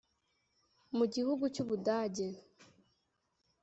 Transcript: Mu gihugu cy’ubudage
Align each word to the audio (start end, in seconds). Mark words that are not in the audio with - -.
Mu 0.97 1.05
gihugu 1.13 1.43
cy’ubudage 1.53 2.27